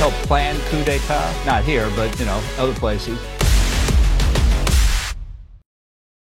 [0.00, 3.18] Help plan coup d'etat, not here, but you know, other places.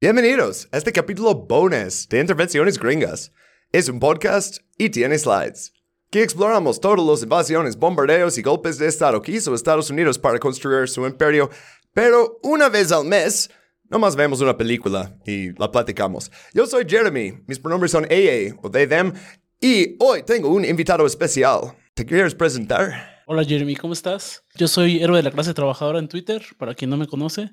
[0.00, 3.30] Bienvenidos a este capítulo bonus de Intervenciones Gringas.
[3.72, 5.72] Es un podcast y tiene slides.
[6.08, 10.38] Aquí exploramos todas las invasiones, bombardeos y golpes de Estado que hizo Estados Unidos para
[10.38, 11.50] construir su imperio,
[11.92, 13.50] pero una vez al mes,
[13.90, 16.30] nomás vemos una película y la platicamos.
[16.54, 19.12] Yo soy Jeremy, mis pronombres son AA o they, them,
[19.60, 21.76] y hoy tengo un invitado especial.
[21.92, 23.17] ¿Te quieres presentar?
[23.30, 24.42] Hola Jeremy, ¿cómo estás?
[24.54, 27.50] Yo soy héroe de la clase trabajadora en Twitter, para quien no me conoce.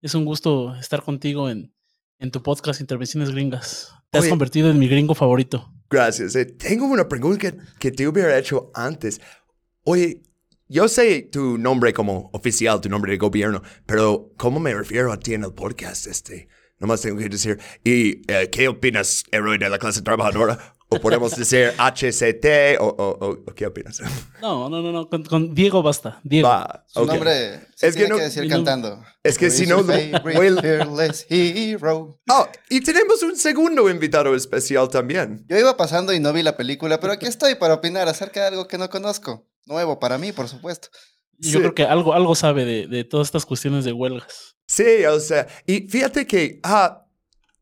[0.00, 1.74] Es un gusto estar contigo en,
[2.18, 3.92] en tu podcast Intervenciones Gringas.
[4.10, 5.70] Te has convertido en mi gringo favorito.
[5.90, 6.34] Gracias.
[6.34, 9.20] Eh, tengo una pregunta que, que te hubiera hecho antes.
[9.84, 10.22] Oye,
[10.66, 15.20] yo sé tu nombre como oficial, tu nombre de gobierno, pero ¿cómo me refiero a
[15.20, 16.48] ti en el podcast este?
[16.78, 20.72] Nomás tengo que decir, ¿y eh, qué opinas, héroe de la clase trabajadora?
[20.90, 24.00] O podemos decir HCT, o, o- o- o ¿qué opinas?
[24.40, 25.08] No, no, no, no.
[25.10, 26.18] Con, con Diego basta.
[26.24, 26.48] Diego.
[26.48, 27.08] Va, Su ok.
[27.08, 29.04] nombre se Es que tiene no- que decir cantando.
[29.22, 32.18] Es que si no, fearless hero.
[32.30, 35.44] Oh, y tenemos un segundo invitado especial también.
[35.48, 38.46] Yo iba pasando y no vi la película, pero aquí estoy para opinar acerca de
[38.48, 39.46] algo que no conozco.
[39.66, 40.88] Nuevo para mí, por supuesto.
[41.38, 41.58] Yo sí.
[41.58, 44.56] creo que algo, algo sabe de, de todas estas cuestiones de huelgas.
[44.66, 47.04] Sí, o sea, y fíjate que, ah,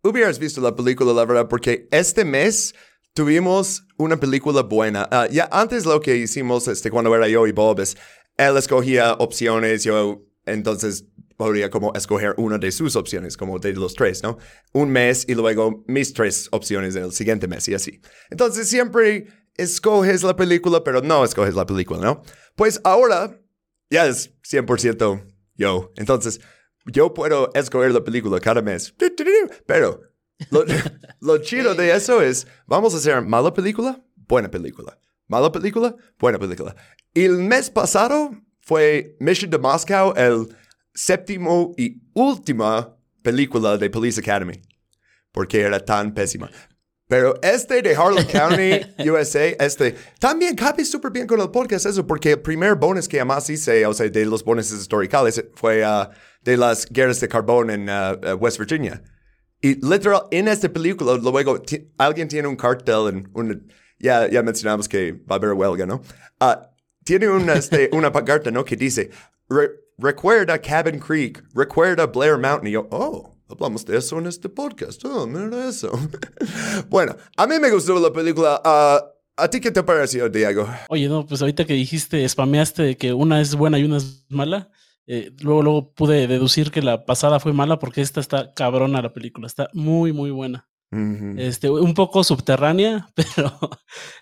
[0.03, 2.75] hubieras visto la película, la verdad, porque este mes
[3.17, 5.09] tuvimos una película buena.
[5.11, 7.97] Ah, ya antes lo que hicimos, este, cuando era yo y Bob, es,
[8.37, 11.07] él escogía opciones, yo entonces
[11.39, 14.37] podría como escoger una de sus opciones, como de los tres, ¿no?
[14.73, 18.03] Un mes y luego mis tres opciones en el siguiente mes y así.
[18.29, 22.23] Entonces siempre escoges la película, pero no escoges la película, ¿no?
[22.55, 23.41] Pues ahora
[23.89, 25.25] ya es 100%
[25.55, 25.91] yo.
[25.97, 26.41] Entonces,
[26.85, 28.95] yo puedo escoger la película cada mes.
[29.67, 30.03] Pero
[30.51, 30.65] lo,
[31.21, 34.99] lo chido de eso es, vamos a hacer mala película, buena película.
[35.29, 36.77] Mala película, buena película.
[37.13, 38.31] Y el mes pasado
[38.61, 40.55] fue Mission to Moscow, el
[40.95, 44.61] séptimo y última película de Police Academy.
[45.33, 46.51] Porque era tan pésima.
[47.09, 52.07] Pero este de Harlan County, USA, este, también cabe súper bien con el podcast eso,
[52.07, 56.11] porque el primer bonus que además hice, o sea, de los bonuses históricos, fue ah,
[56.43, 59.03] de las guerras de carbón en ah, ah, West Virginia.
[59.61, 61.61] Y literal, en esta película, luego,
[61.99, 63.59] alguien tiene un cartel en una,
[63.99, 66.03] ya, ya mencionamos que va a haber huelga, ¿no?
[66.41, 66.71] Ah,
[67.05, 68.65] tiene una, este, una pancarta, ¿no?
[68.65, 69.11] Que dice,
[69.49, 72.67] "Re- recuerda Cabin Creek, recuerda Blair Mountain.
[72.69, 75.03] Y yo, oh, hablamos de eso en este podcast.
[75.05, 75.91] Oh, mira eso.
[76.89, 78.61] bueno, a mí me gustó la película.
[78.65, 79.03] Ah,
[79.39, 80.67] ¿A ti qué te pareció, Diego?
[80.89, 84.25] Oye, no, pues ahorita que dijiste, spameaste de que una es buena y una es
[84.29, 84.71] mala.
[85.07, 89.13] Eh, luego, luego pude deducir que la pasada fue mala porque esta está cabrona la
[89.13, 89.47] película.
[89.47, 90.69] Está muy, muy buena.
[91.37, 93.59] Este, un poco subterránea, pero,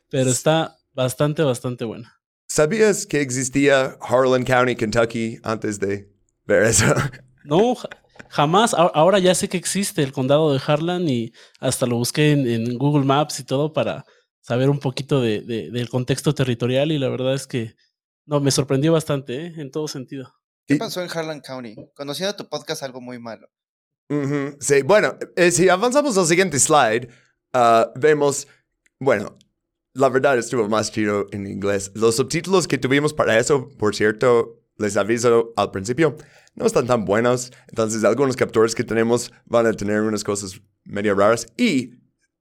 [0.09, 2.21] pero está bastante, bastante buena.
[2.49, 6.11] ¿Sabías que existía Harlan County, Kentucky, antes de
[6.47, 6.87] ver eso?
[7.45, 7.89] No, ja-
[8.31, 8.73] jamás.
[8.75, 12.79] Ahora ya sé que existe el condado de Harlan y hasta lo busqué en, en
[12.79, 14.07] Google Maps y todo para
[14.41, 17.75] saber un poquito de, de- del contexto territorial y la verdad es que
[18.25, 19.53] no, me sorprendió bastante, ¿eh?
[19.59, 20.33] en todo sentido.
[20.67, 21.77] ¿Qué Y- pasó en Harlan County?
[21.95, 23.49] Conociendo tu podcast, algo muy malo.
[24.09, 27.09] Ujú, Sí, bueno, eh, si avanzamos al siguiente slide,
[27.53, 28.47] ah, vemos,
[28.99, 29.39] bueno,
[29.95, 31.91] la verdad estuvo más chido en inglés.
[31.95, 36.17] Los subtítulos que tuvimos para eso, por cierto, les aviso al principio,
[36.55, 37.53] no están tan buenos.
[37.69, 41.93] Entonces, algunos captores que tenemos van a tener unas cosas medio raras y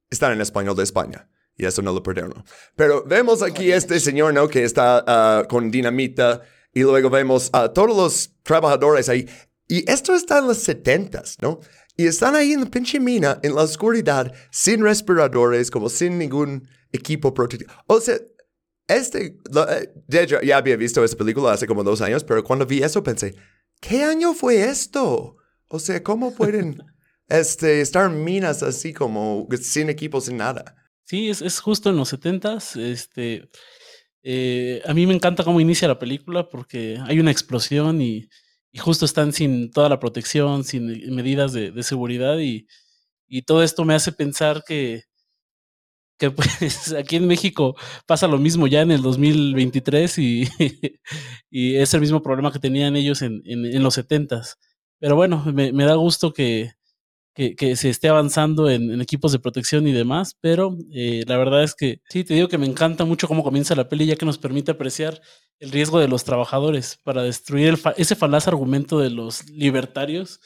[0.10, 1.30] están en español de España.
[1.56, 2.44] Y eso no lo perdono.
[2.76, 4.48] Pero vemos aquí este señor, ¿no?
[4.48, 6.42] Que está ah, con dinamita.
[6.74, 9.30] Y luego vemos a todos los trabajadores ahí.
[9.68, 11.60] Y esto está en los setentas, ¿no?
[11.96, 16.68] Y están ahí en la pinche mina, en la oscuridad, sin respiradores, como sin ningún
[16.92, 17.72] equipo protectivo.
[17.86, 18.18] O sea,
[18.88, 19.38] este,
[19.70, 22.84] eh, de hecho, ya había visto esta película hace como dos años, pero cuando vi
[22.84, 23.36] eso pensé,
[23.80, 25.38] ¿qué año fue esto?
[25.68, 26.84] O sea, ¿cómo pueden
[27.30, 30.76] este, estar en minas así como sin equipo, sin nada?
[31.06, 32.76] Sí, es, es justo en los setentas.
[32.76, 33.50] Este,
[34.24, 38.30] eh, a mí me encanta cómo inicia la película porque hay una explosión y,
[38.80, 42.68] justo están sin toda la protección, sin medidas de, seguridad y,
[43.46, 45.04] todo esto me hace pensar que
[46.32, 47.76] pues aquí en México
[48.06, 50.48] pasa lo mismo ya en el 2023 y,
[51.50, 54.58] y es el mismo problema que tenían ellos en, en, los 70s.
[55.00, 56.72] Pero bueno, me da gusto que,
[57.34, 61.38] que, que, se esté avanzando en, en, equipos de protección y demás, pero eh, la
[61.38, 64.16] verdad es que sí, te digo que me encanta mucho cómo comienza la peli, ya
[64.16, 65.22] que nos permite apreciar
[65.60, 70.40] el riesgo de los trabajadores para destruir el fa ese falaz argumento de los libertarios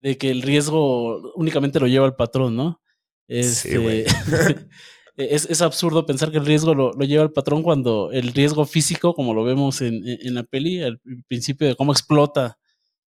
[0.00, 2.80] de que el riesgo únicamente lo lleva el patrón, ¿no?
[3.26, 4.14] Este, sí,
[5.16, 8.64] es, es, absurdo pensar que el riesgo lo, lo, lleva el patrón cuando el riesgo
[8.64, 12.57] físico, como lo vemos en, en la peli, al principio de cómo explota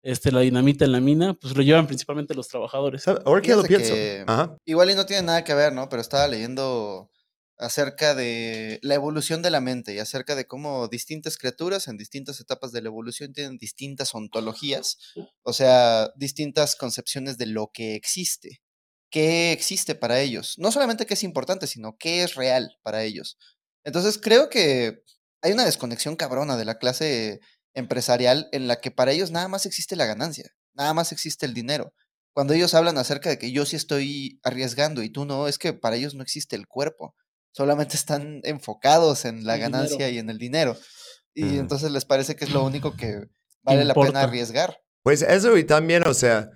[0.08, 3.06] este, la dinamita en la mina, pues lo llevan principalmente los trabajadores.
[3.10, 3.94] Ahora que lo pienso.
[3.94, 4.24] Que
[4.64, 5.90] igual y no tiene nada que ver, ¿no?
[5.90, 7.12] Pero estaba leyendo
[7.58, 12.40] acerca de la evolución de la mente y acerca de cómo distintas criaturas en distintas
[12.40, 14.98] etapas de la evolución tienen distintas ontologías,
[15.42, 18.62] o sea, distintas concepciones de lo que existe.
[19.12, 20.54] ¿Qué existe para ellos?
[20.58, 23.38] No solamente qué es importante, sino qué es real para ellos.
[23.84, 25.04] Entonces creo que
[25.42, 27.42] hay una desconexión cabrona de la clase
[27.78, 31.54] empresarial en la que para ellos nada más existe la ganancia, nada más existe el
[31.54, 31.94] dinero.
[32.34, 35.74] Cuando ellos hablan acerca de que yo sí estoy arriesgando y tú no, es que
[35.74, 37.16] para ellos no existe el cuerpo,
[37.52, 40.16] solamente están enfocados en la el ganancia dinero.
[40.16, 40.78] y en el dinero.
[41.34, 43.28] Y entonces les parece que es lo único que
[43.62, 44.82] vale la pena arriesgar.
[45.04, 46.50] Pues eso y también, o sea,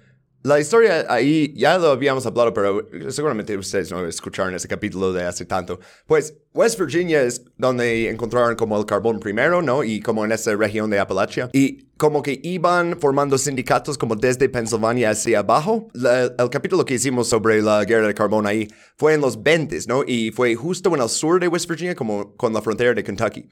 [0.44, 5.24] la historia ahí ya lo habíamos hablado, pero seguramente ustedes no escucharon ese capítulo de
[5.24, 5.80] hace tanto.
[6.08, 9.84] Pues West Virginia es donde encontraron como el carbón primero, ¿no?
[9.84, 11.50] Y como en esa región de Appalachia.
[11.54, 15.88] Y como que iban formando sindicatos como desde Pensilvania hacia abajo.
[15.94, 18.68] El capítulo que hicimos sobre la guerra de carbón ahí
[18.98, 20.04] fue en los 20, ¿no?
[20.06, 23.48] Y fue justo en el sur de West Virginia, como con la frontera de Kentucky.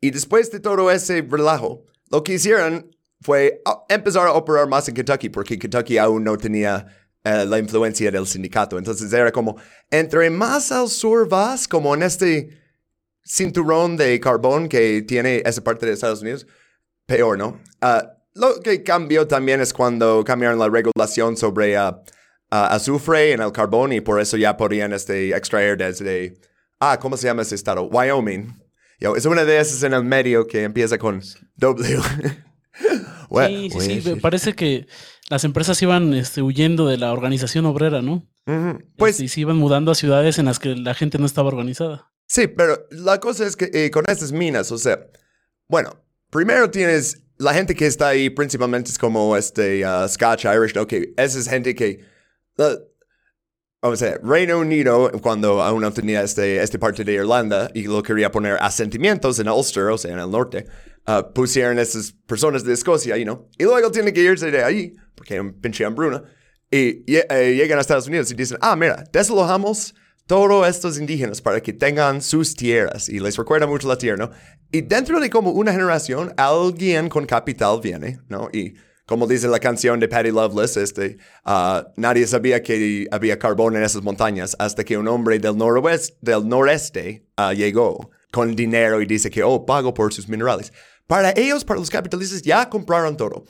[0.00, 4.94] Y después de todo ese relajo, lo que hicieron fue empezar a operar más en
[4.94, 6.86] Kentucky, porque Kentucky aún no tenía
[7.24, 8.76] uh, la influencia del sindicato.
[8.76, 9.56] Entonces era como,
[9.90, 12.60] entre más al sur vas, como en este
[13.24, 16.46] cinturón de carbón que tiene esa parte de Estados Unidos,
[17.06, 17.58] peor, ¿no?
[17.80, 21.94] Uh, lo que cambió también es cuando cambiaron la regulación sobre uh,
[22.50, 26.36] azufre en el carbón y por eso ya podían este, extraer desde,
[26.78, 27.84] ah, ¿cómo se llama ese estado?
[27.84, 28.62] Wyoming.
[29.00, 31.22] Yo, es una de esas en el medio que empieza con
[31.56, 32.02] W.
[33.46, 34.86] Sí, sí, sí, me parece que
[35.28, 38.26] las empresas iban este, huyendo de la organización obrera, ¿no?
[38.46, 38.84] Uh -huh.
[38.96, 42.10] Pues y se iban mudando a ciudades en las que la gente no estaba organizada.
[42.26, 45.06] Sí, pero la cosa es que eh, con estas minas, o sea,
[45.68, 45.90] bueno,
[46.30, 50.72] primero tienes la gente que está ahí principalmente es como este uh, Scotch Irish.
[50.86, 52.00] Que esa es gente que
[52.58, 52.76] uh,
[53.82, 57.82] vamos a ver, Reino Unido, cuando aún no tenía este, este parte de Irlanda y
[57.82, 60.66] lo quería poner asentimientos en Ulster, o sea, en el norte,
[61.06, 64.94] uh, pusieron esas personas de Escocia, you know, y luego tienen que irse de ahí,
[65.14, 66.22] porque hay un pinche hambruna,
[66.70, 69.94] y, eh, llegan a Estados Unidos y dicen, ah, mira, desalojamos
[70.26, 74.30] todos estos indígenas para que tengan sus tierras, y les recuerda mucho la tierra, ¿no?
[74.72, 78.48] Y dentro de como una generación, alguien con capital viene, ¿no?
[78.52, 78.74] Y
[79.06, 83.82] como dice la canción de Patty Loveless, este, uh, nadie sabía que había carbón en
[83.82, 89.06] esas montañas hasta que un hombre del noroeste, del noreste uh, llegó con dinero y
[89.06, 90.72] dice que, oh, pago por sus minerales.
[91.06, 93.44] Para ellos, para los capitalistas, ya compraron todo.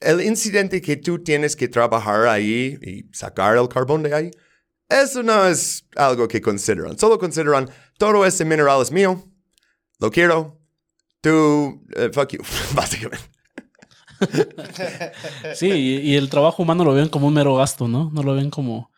[0.00, 4.30] El incidente que tú tienes que trabajar ahí y sacar el carbón de ahí,
[4.88, 6.98] eso no es algo que consideran.
[6.98, 9.24] Solo consideran, todo ese mineral es mío,
[9.98, 10.60] lo quiero,
[11.20, 11.30] tú,
[11.96, 12.40] uh, fuck you,
[12.74, 13.24] básicamente.
[15.54, 18.10] sí, y, el trabajo humano lo ven como un mero gasto, ¿no?
[18.12, 18.90] No lo ven como,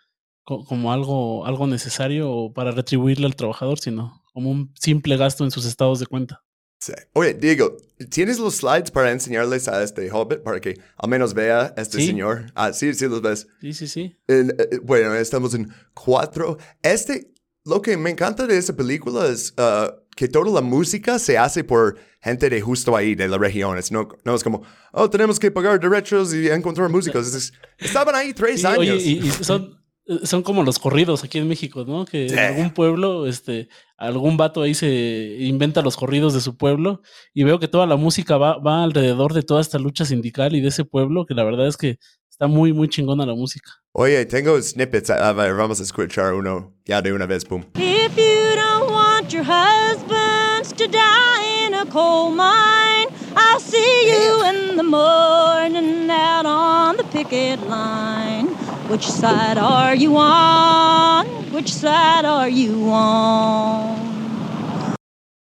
[0.45, 5.65] como algo, algo necesario para retribuirle al trabajador, sino como un simple gasto en sus
[5.65, 6.43] estados de cuenta.
[6.79, 6.93] Sí.
[7.15, 7.77] Oye, Diego,
[8.11, 11.99] ¿tienes los slides para enseñarles a este Hobbit para que al menos vea a este
[11.99, 12.07] ¿Sí?
[12.09, 12.47] señor?
[12.55, 13.47] Ah, sí, sí los ves.
[13.61, 14.17] Sí, sí, sí.
[14.27, 16.59] El, eh, bueno, estamos en cuatro.
[16.83, 17.33] Este,
[17.65, 21.65] lo que me encanta de esa película es uh, que toda la música se hace
[21.65, 23.79] por gente de justo ahí, de la región.
[23.79, 27.35] Es no, no es como, oh, tenemos que pagar derechos y encontrar músicos.
[27.35, 28.79] Es, estaban ahí tres sí, años.
[28.79, 29.83] Oye, y, y son,
[30.25, 32.05] son como los corridos aquí en México, ¿no?
[32.05, 32.35] Que Sí.
[32.35, 37.03] en algún pueblo, este, algún vato ahí se inventa los corridos de su pueblo
[37.35, 40.61] y veo que toda la música va, va alrededor de toda esta lucha sindical y
[40.61, 41.99] de ese pueblo, que la verdad es que
[42.31, 43.71] está muy, muy chingona la música.
[43.93, 45.09] Oye, tengo snippets.
[45.11, 47.45] A ver, vamos a escuchar uno ya de una vez.
[47.49, 47.65] Boom.
[47.77, 54.45] If you don't want your husbands to die in a coal mine, I'll see you
[54.45, 58.49] in the morning out on the picket line.
[58.89, 61.27] Which side are you on?
[61.53, 63.97] Which side are you on?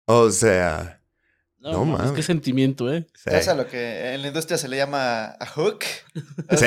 [0.07, 1.01] O sea,
[1.59, 3.07] No, No mames, qué sentimiento, ¿eh?
[3.15, 3.31] Sí.
[3.33, 5.83] Es a lo que en la industria se le llama a hook.
[6.57, 6.67] Sí.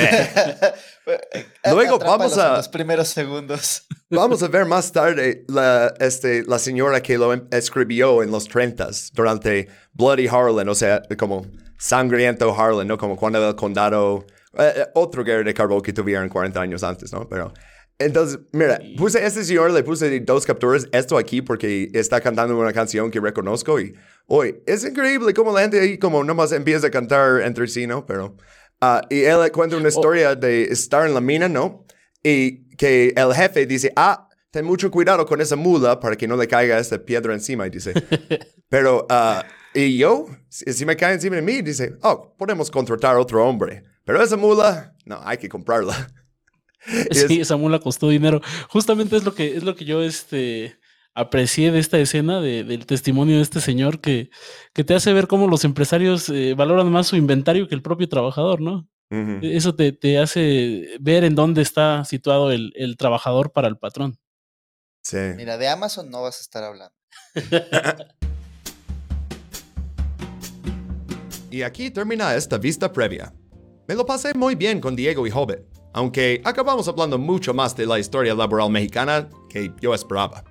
[1.64, 3.84] Luego Luego vamos a- los primeros segundos.
[4.10, 8.48] Vamos a ver más tarde la, este, la señora que lo em- escribió en los
[8.48, 11.44] 30 durante Bloody Harlan, o sea, como
[11.78, 12.96] sangriento Harlan, ¿no?
[12.96, 14.24] Como cuando el condado,
[14.58, 17.28] eh, eh, otro guerra de carbón que tuvieron 40 años antes, ¿no?
[17.28, 17.52] Pero,
[17.98, 22.56] entonces, mira, puse a este señor, le puse dos capturas, esto aquí porque está cantando
[22.56, 23.94] una canción que reconozco y,
[24.26, 28.06] hoy es increíble cómo la gente ahí como nomás empieza a cantar entre sí, ¿no?
[28.06, 28.36] Pero,
[28.80, 31.84] ah, y él cuenta una historia de estar en la mina, ¿no?
[32.22, 36.36] Y que el jefe dice, ah, ten mucho cuidado con esa mula para que no
[36.36, 37.66] le caiga esta piedra encima.
[37.66, 37.92] Y dice,
[38.68, 43.44] pero, ah, y yo, si, me cae encima de mí, dice, oh, podemos contratar otro
[43.44, 43.84] hombre.
[44.08, 45.94] Pero esa mula, no, hay que comprarla.
[47.10, 48.40] Es- Sí, esa mula costó dinero.
[48.70, 50.78] Justamente es lo que, es lo que yo este,
[51.12, 54.30] aprecié de esta escena, de- del testimonio de este señor, que,
[54.72, 58.08] que te hace ver cómo los empresarios eh, valoran más su inventario que el propio
[58.08, 58.88] trabajador, ¿no?
[59.42, 64.18] Eso te, te hace ver en dónde está situado el, el trabajador para el patrón.
[65.02, 65.18] Sí.
[65.36, 66.94] Mira, de Amazon no vas a estar hablando.
[71.50, 73.32] Y aquí termina esta vista previa.
[73.88, 75.60] Me lo pasé muy bien con Diego y Hobbit,
[75.94, 80.44] aunque acabamos hablando mucho más de la historia laboral mexicana que yo esperaba.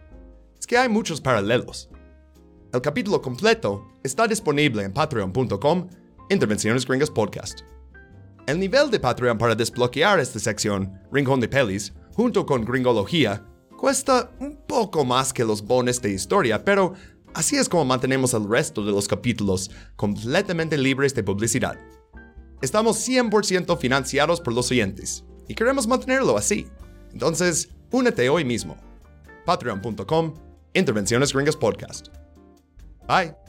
[0.59, 1.87] Es que hay muchos paralelos.
[2.73, 5.87] El capítulo completo está disponible en patreon.com,
[6.31, 7.59] Intervenciones Gringas Podcast.
[8.47, 13.45] El nivel de Patreon para desbloquear esta sección, Rincón de Pelis, junto con Gringología,
[13.77, 16.93] cuesta un poco más que los bonos de historia, pero
[17.35, 21.77] así es como mantenemos el resto de los capítulos completamente libres de publicidad.
[22.61, 26.67] Estamos 100% financiados por los oyentes y queremos mantenerlo así.
[27.13, 28.77] Entonces, únete hoy mismo.
[29.45, 30.33] Patreon.com,
[30.73, 32.07] Intervenciones Gringas Podcast.
[33.07, 33.46] Bye.